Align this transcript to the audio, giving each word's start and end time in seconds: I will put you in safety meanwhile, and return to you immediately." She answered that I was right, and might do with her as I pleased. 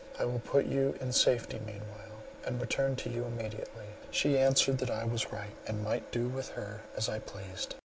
I 0.17 0.25
will 0.25 0.39
put 0.39 0.65
you 0.65 0.97
in 0.99 1.11
safety 1.11 1.59
meanwhile, 1.63 2.23
and 2.43 2.59
return 2.59 2.95
to 2.95 3.09
you 3.11 3.23
immediately." 3.25 3.85
She 4.09 4.35
answered 4.35 4.79
that 4.79 4.89
I 4.89 5.03
was 5.03 5.31
right, 5.31 5.53
and 5.67 5.83
might 5.83 6.11
do 6.11 6.27
with 6.27 6.49
her 6.53 6.81
as 6.97 7.07
I 7.07 7.19
pleased. 7.19 7.75